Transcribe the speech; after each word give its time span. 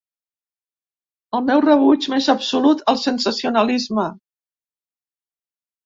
El 1.41 1.43
meu 1.51 1.61
rebuig 1.67 2.09
més 2.15 2.31
absolut 2.35 2.83
al 2.95 2.99
sensacionalisme. 3.05 4.11